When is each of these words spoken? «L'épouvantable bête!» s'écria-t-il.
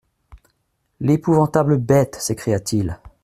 «L'épouvantable 0.99 1.77
bête!» 1.77 2.15
s'écria-t-il. 2.19 2.99